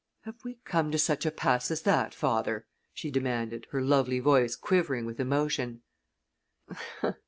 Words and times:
"Have 0.21 0.43
we 0.43 0.55
come 0.65 0.89
to 0.89 0.97
such 0.97 1.27
a 1.27 1.31
pass 1.31 1.69
as 1.69 1.83
that, 1.83 2.15
father?" 2.15 2.65
she 2.91 3.11
demanded, 3.11 3.67
her 3.69 3.83
lovely 3.83 4.19
voice 4.19 4.55
quivering 4.55 5.05
with 5.05 5.19
emotion. 5.19 5.83